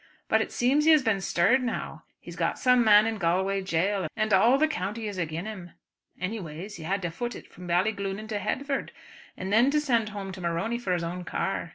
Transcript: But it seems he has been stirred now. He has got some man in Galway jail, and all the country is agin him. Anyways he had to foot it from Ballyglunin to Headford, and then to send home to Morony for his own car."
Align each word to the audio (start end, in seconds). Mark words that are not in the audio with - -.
But 0.27 0.41
it 0.41 0.51
seems 0.51 0.85
he 0.85 0.91
has 0.93 1.03
been 1.03 1.21
stirred 1.21 1.61
now. 1.61 2.05
He 2.19 2.31
has 2.31 2.35
got 2.35 2.57
some 2.57 2.83
man 2.83 3.05
in 3.05 3.19
Galway 3.19 3.61
jail, 3.61 4.07
and 4.15 4.33
all 4.33 4.57
the 4.57 4.67
country 4.67 5.07
is 5.07 5.19
agin 5.19 5.45
him. 5.45 5.73
Anyways 6.19 6.77
he 6.77 6.83
had 6.85 7.03
to 7.03 7.11
foot 7.11 7.35
it 7.35 7.51
from 7.53 7.67
Ballyglunin 7.67 8.27
to 8.29 8.39
Headford, 8.39 8.93
and 9.37 9.53
then 9.53 9.69
to 9.69 9.79
send 9.79 10.09
home 10.09 10.31
to 10.31 10.41
Morony 10.41 10.79
for 10.79 10.93
his 10.93 11.03
own 11.03 11.23
car." 11.23 11.69